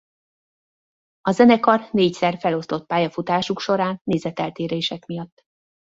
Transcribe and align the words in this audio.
A 1.21 1.31
zenekar 1.31 1.89
négyszer 1.91 2.37
feloszlott 2.39 2.85
pályafutásuk 2.85 3.59
során 3.59 3.99
nézeteltérések 4.03 5.05
miatt. 5.05 5.43